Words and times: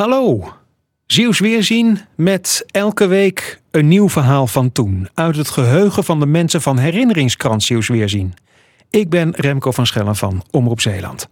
Hallo, 0.00 0.52
Zeeuws 1.06 1.38
Weerzien 1.38 2.00
met 2.16 2.64
elke 2.66 3.06
week 3.06 3.60
een 3.70 3.88
nieuw 3.88 4.08
verhaal 4.08 4.46
van 4.46 4.72
toen. 4.72 5.08
Uit 5.14 5.36
het 5.36 5.48
geheugen 5.48 6.04
van 6.04 6.20
de 6.20 6.26
mensen 6.26 6.62
van 6.62 6.78
herinneringskrant 6.78 7.62
Zeeuws 7.62 7.88
Weerzien. 7.88 8.34
Ik 8.90 9.08
ben 9.08 9.32
Remco 9.36 9.70
van 9.70 9.86
Schellen 9.86 10.16
van 10.16 10.42
Omroep 10.50 10.80
Zeeland. 10.80 11.28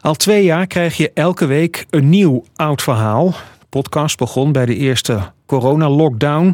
Al 0.00 0.14
twee 0.14 0.44
jaar 0.44 0.66
krijg 0.66 0.96
je 0.96 1.10
elke 1.14 1.46
week 1.46 1.86
een 1.90 2.08
nieuw 2.08 2.44
oud 2.54 2.82
verhaal. 2.82 3.30
De 3.58 3.66
podcast 3.68 4.18
begon 4.18 4.52
bij 4.52 4.66
de 4.66 4.76
eerste 4.76 5.32
corona-lockdown. 5.46 6.46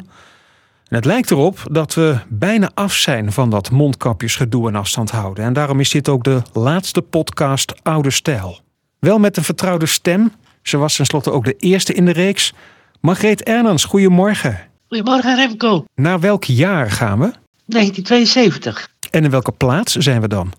En 0.88 0.96
het 0.96 1.04
lijkt 1.04 1.30
erop 1.30 1.62
dat 1.70 1.94
we 1.94 2.18
bijna 2.28 2.70
af 2.74 2.92
zijn 2.92 3.32
van 3.32 3.50
dat 3.50 3.70
mondkapjesgedoe 3.70 4.68
en 4.68 4.74
afstand 4.74 5.10
houden. 5.10 5.44
En 5.44 5.52
daarom 5.52 5.80
is 5.80 5.90
dit 5.90 6.08
ook 6.08 6.24
de 6.24 6.42
laatste 6.52 7.02
podcast 7.02 7.74
Oude 7.82 8.10
Stijl. 8.10 8.60
Wel 8.98 9.18
met 9.18 9.36
een 9.36 9.44
vertrouwde 9.44 9.86
stem. 9.86 10.32
Ze 10.70 10.76
was 10.76 10.96
tenslotte 10.96 11.30
ook 11.30 11.44
de 11.44 11.56
eerste 11.58 11.92
in 11.92 12.04
de 12.04 12.12
reeks. 12.12 12.52
Margreet 13.00 13.42
Ernans, 13.42 13.84
goedemorgen. 13.84 14.58
Goedemorgen 14.88 15.36
Remco. 15.36 15.84
Naar 15.94 16.20
welk 16.20 16.44
jaar 16.44 16.90
gaan 16.90 17.18
we? 17.18 17.32
1972. 17.66 18.88
En 19.10 19.24
in 19.24 19.30
welke 19.30 19.52
plaats 19.52 19.94
zijn 19.96 20.20
we 20.20 20.28
dan? 20.28 20.52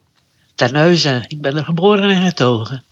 Terneuzen. 0.56 1.26
Ik 1.28 1.42
ben 1.42 1.58
er 1.58 1.64
geboren 1.64 2.10
en 2.10 2.22
getogen. 2.22 2.84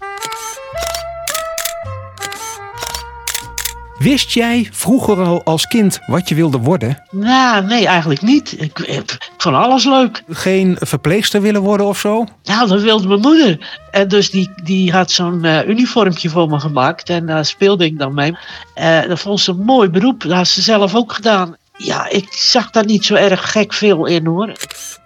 Wist 4.00 4.32
jij 4.32 4.70
vroeger 4.72 5.18
al 5.18 5.44
als 5.44 5.68
kind 5.68 6.00
wat 6.06 6.30
je 6.30 6.36
wilde 6.36 6.58
worden? 6.58 7.04
Nou, 7.12 7.66
nee, 7.66 7.88
eigenlijk 7.88 8.22
niet. 8.22 8.62
Ik, 8.62 8.80
ik 8.80 9.32
vond 9.38 9.56
alles 9.56 9.86
leuk. 9.86 10.24
Geen 10.30 10.78
verpleegster 10.80 11.42
willen 11.42 11.62
worden 11.62 11.86
of 11.86 12.00
zo? 12.00 12.26
Nou, 12.44 12.68
dat 12.68 12.82
wilde 12.82 13.08
mijn 13.08 13.20
moeder. 13.20 13.80
En 13.92 14.08
dus 14.08 14.30
die, 14.30 14.52
die 14.64 14.92
had 14.92 15.12
zo'n 15.12 15.46
uh, 15.46 15.68
uniformtje 15.68 16.30
voor 16.30 16.50
me 16.50 16.60
gemaakt. 16.60 17.10
En 17.10 17.26
daar 17.26 17.46
speelde 17.46 17.86
ik 17.86 18.00
dan 18.00 18.14
mee. 18.14 18.38
Uh, 18.76 19.02
dat 19.08 19.20
vond 19.20 19.40
ze 19.40 19.52
een 19.52 19.64
mooi 19.64 19.90
beroep. 19.90 20.22
Dat 20.22 20.32
had 20.32 20.48
ze 20.48 20.62
zelf 20.62 20.96
ook 20.96 21.14
gedaan. 21.14 21.56
Ja, 21.78 22.10
ik 22.10 22.28
zag 22.34 22.70
daar 22.70 22.86
niet 22.86 23.06
zo 23.06 23.16
erg 23.16 23.52
gek 23.52 23.74
veel 23.74 24.06
in 24.06 24.26
hoor. 24.26 24.54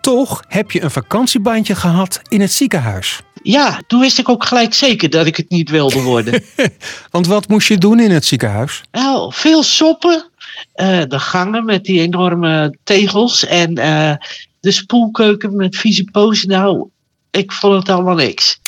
Toch 0.01 0.43
heb 0.47 0.71
je 0.71 0.81
een 0.81 0.91
vakantiebandje 0.91 1.75
gehad 1.75 2.21
in 2.27 2.41
het 2.41 2.51
ziekenhuis. 2.51 3.21
Ja, 3.43 3.81
toen 3.87 3.99
wist 3.99 4.19
ik 4.19 4.29
ook 4.29 4.45
gelijk 4.45 4.73
zeker 4.73 5.09
dat 5.09 5.25
ik 5.25 5.37
het 5.37 5.49
niet 5.49 5.69
wilde 5.69 6.01
worden. 6.01 6.43
Want 7.11 7.27
wat 7.27 7.47
moest 7.47 7.67
je 7.67 7.77
doen 7.77 7.99
in 7.99 8.11
het 8.11 8.25
ziekenhuis? 8.25 8.81
Nou, 8.91 9.33
veel 9.33 9.63
soppen. 9.63 10.29
Uh, 10.75 11.01
de 11.07 11.19
gangen 11.19 11.65
met 11.65 11.83
die 11.83 11.99
enorme 11.99 12.77
tegels. 12.83 13.45
En 13.45 13.79
uh, 13.79 14.13
de 14.59 14.71
spoelkeuken 14.71 15.55
met 15.55 15.77
vieze 15.77 16.03
pozen. 16.03 16.49
Nou, 16.49 16.89
ik 17.31 17.51
vond 17.51 17.79
het 17.79 17.89
allemaal 17.89 18.15
niks. 18.15 18.59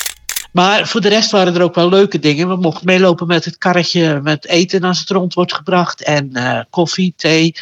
Maar 0.52 0.86
voor 0.88 1.00
de 1.00 1.08
rest 1.08 1.30
waren 1.30 1.54
er 1.54 1.62
ook 1.62 1.74
wel 1.74 1.88
leuke 1.88 2.18
dingen. 2.18 2.48
We 2.48 2.56
mochten 2.56 2.86
meelopen 2.86 3.26
met 3.26 3.44
het 3.44 3.58
karretje 3.58 4.20
met 4.22 4.46
eten 4.46 4.82
als 4.82 4.98
het 4.98 5.10
rond 5.10 5.34
wordt 5.34 5.54
gebracht. 5.54 6.02
En 6.02 6.30
uh, 6.32 6.60
koffie, 6.70 7.14
thee. 7.16 7.54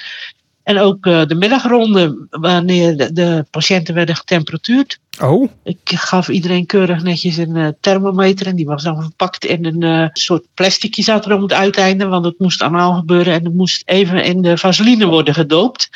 En 0.64 0.78
ook 0.78 1.06
uh, 1.06 1.26
de 1.26 1.34
middagronde 1.34 2.26
wanneer 2.30 2.96
de, 2.96 3.12
de, 3.12 3.44
patiënten 3.50 3.94
werden 3.94 4.16
getemperatuurd. 4.16 4.98
Oh. 5.20 5.48
Ik 5.62 5.78
gaf 5.84 6.28
iedereen 6.28 6.66
keurig 6.66 7.02
netjes 7.02 7.36
een 7.36 7.56
uh, 7.56 7.68
thermometer. 7.80 8.46
En 8.46 8.56
die 8.56 8.66
was 8.66 8.82
dan 8.82 9.02
verpakt 9.02 9.44
in 9.44 9.64
een 9.64 9.80
uh, 9.80 10.08
soort 10.12 10.44
plasticje 10.54 11.02
zat 11.02 11.26
er 11.26 11.34
om 11.34 11.42
het 11.42 11.52
uiteinde. 11.52 12.06
Want 12.06 12.24
het 12.24 12.38
moest 12.38 12.62
allemaal 12.62 12.94
gebeuren. 12.94 13.34
En 13.34 13.44
het 13.44 13.54
moest 13.54 13.82
even 13.84 14.24
in 14.24 14.42
de 14.42 14.58
vaseline 14.58 15.06
worden 15.06 15.34
gedoopt. 15.34 15.90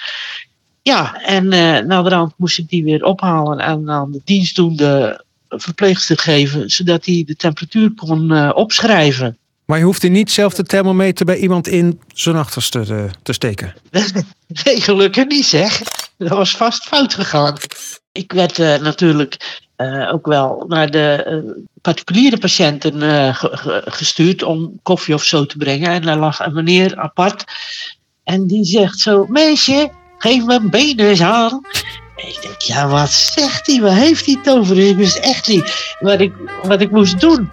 Ja, 0.82 1.22
en 1.22 1.48
naderhand 1.86 2.32
moest 2.36 2.58
ik 2.58 2.68
die 2.68 2.84
weer 2.84 3.04
ophalen. 3.04 3.58
En 3.58 3.90
aan 3.90 4.12
de 4.12 4.20
dienstdoende 4.24 5.24
verpleegster 5.48 6.18
geven. 6.18 6.70
Zodat 6.70 7.04
hij 7.04 7.22
de 7.26 7.36
temperatuur 7.36 7.94
kon 7.94 8.52
opschrijven. 8.54 9.38
Maar 9.68 9.78
je 9.78 9.84
hoefde 9.84 10.08
niet 10.08 10.30
zelf 10.30 10.54
de 10.54 10.62
thermometer 10.62 11.26
bij 11.26 11.36
iemand 11.36 11.66
in 11.68 12.00
zijn 12.14 12.36
achterste 12.36 12.84
te, 12.84 13.08
te 13.22 13.32
steken? 13.32 13.74
Nee, 14.64 14.80
gelukkig 14.80 15.26
niet 15.26 15.44
zeg. 15.44 15.82
Dat 16.16 16.28
was 16.28 16.56
vast 16.56 16.84
fout 16.84 17.14
gegaan. 17.14 17.56
Ik 18.12 18.32
werd 18.32 18.58
uh, 18.58 18.76
natuurlijk 18.78 19.60
uh, 19.76 20.12
ook 20.12 20.26
wel 20.26 20.64
naar 20.68 20.90
de 20.90 21.66
particuliere 21.80 22.38
patiënten 22.38 22.94
ge 23.34 23.82
gestuurd 23.84 24.42
om 24.42 24.78
koffie 24.82 25.14
of 25.14 25.24
zo 25.24 25.46
te 25.46 25.56
brengen. 25.56 25.90
En 25.90 26.02
daar 26.02 26.18
lag 26.18 26.40
een 26.40 26.54
meneer 26.54 26.96
apart. 26.96 27.44
En 28.24 28.46
die 28.46 28.64
zegt 28.64 28.98
zo, 28.98 29.26
meisje, 29.28 29.90
geef 30.18 30.44
me 30.44 30.60
benen 30.60 31.06
eens 31.06 31.22
aan. 31.22 31.60
En 32.16 32.28
ik 32.28 32.38
denk, 32.42 32.60
ja, 32.60 32.88
wat 32.88 33.10
zegt 33.10 33.66
hij? 33.66 33.80
Waar 33.80 33.96
heeft 33.96 34.26
hij 34.26 34.38
het 34.42 34.54
over? 34.54 34.78
Ik 34.78 34.96
wist 34.96 35.18
echt 35.18 35.48
niet 35.48 35.96
wat 36.00 36.20
ik, 36.20 36.32
wat 36.62 36.80
ik 36.80 36.90
moest 36.90 37.20
doen. 37.20 37.50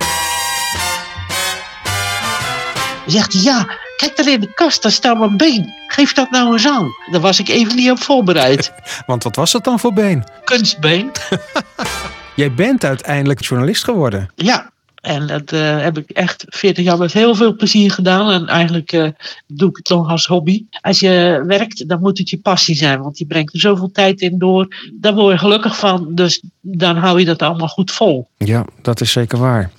Zegt 3.05 3.33
hij, 3.33 3.41
ja, 3.41 3.67
kijk 3.97 4.15
daar 4.15 4.27
in 4.27 4.39
de 4.39 4.53
kast, 4.53 4.81
daar 4.81 4.91
staat 4.91 5.17
mijn 5.17 5.37
been. 5.37 5.73
Geef 5.87 6.13
dat 6.13 6.31
nou 6.31 6.53
eens 6.53 6.67
aan. 6.67 6.91
Daar 7.11 7.21
was 7.21 7.39
ik 7.39 7.47
even 7.47 7.75
niet 7.75 7.91
op 7.91 7.99
voorbereid. 7.99 8.71
Want 9.07 9.23
wat 9.23 9.35
was 9.35 9.51
dat 9.51 9.63
dan 9.63 9.79
voor 9.79 9.93
been? 9.93 10.23
Kunstbeen. 10.43 11.11
Jij 12.35 12.53
bent 12.53 12.83
uiteindelijk 12.83 13.43
journalist 13.43 13.83
geworden. 13.83 14.29
Ja, 14.35 14.69
en 15.05 15.27
dat 15.27 15.51
uh, 15.51 15.81
heb 15.81 15.97
ik 15.97 16.09
echt 16.09 16.45
40 16.47 16.83
jaar 16.83 16.97
met 16.97 17.13
heel 17.13 17.35
veel 17.35 17.55
plezier 17.55 17.91
gedaan. 17.91 18.31
En 18.31 18.47
eigenlijk 18.47 18.91
uh, 18.91 19.09
doe 19.47 19.69
ik 19.69 19.77
het 19.77 19.89
nog 19.89 20.09
als 20.09 20.25
hobby. 20.25 20.65
Als 20.81 20.99
je 20.99 21.43
werkt, 21.47 21.89
dan 21.89 21.99
moet 21.99 22.17
het 22.17 22.29
je 22.29 22.39
passie 22.39 22.75
zijn. 22.75 23.01
Want 23.01 23.17
je 23.17 23.25
brengt 23.25 23.53
er 23.53 23.59
zoveel 23.59 23.91
tijd 23.91 24.21
in 24.21 24.37
door. 24.37 24.67
Daar 24.93 25.13
word 25.13 25.33
je 25.33 25.39
gelukkig 25.39 25.77
van. 25.77 26.15
Dus 26.15 26.43
dan 26.61 26.97
hou 26.97 27.19
je 27.19 27.25
dat 27.25 27.41
allemaal 27.41 27.67
goed 27.67 27.91
vol. 27.91 28.27
Ja, 28.37 28.65
dat 28.81 29.01
is 29.01 29.11
zeker 29.11 29.37
waar. 29.37 29.71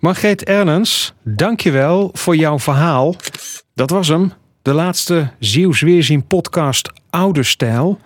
Margreet 0.00 0.44
Ernens, 0.44 1.12
dankjewel 1.22 2.10
voor 2.12 2.36
jouw 2.36 2.58
verhaal. 2.58 3.14
Dat 3.74 3.90
was 3.90 4.08
hem. 4.08 4.32
De 4.62 4.72
laatste 4.72 5.30
Zeeuws 5.38 5.80
Weerzien 5.80 6.26
podcast 6.26 6.90
Oude 7.10 7.42
Stijl. 7.42 7.98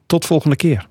Tot 0.06 0.24
volgende 0.24 0.56
keer. 0.56 0.86